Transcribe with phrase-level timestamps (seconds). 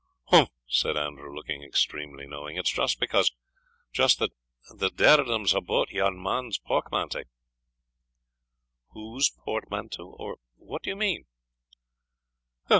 [0.31, 3.31] "Umph!" said Andrew, looking extremely knowing, "it's just because
[3.93, 4.31] just that
[4.75, 7.25] the dirdum's a' about yon man's pokmanty."
[8.93, 10.09] "Whose portmanteau?
[10.17, 11.25] or what do you mean?"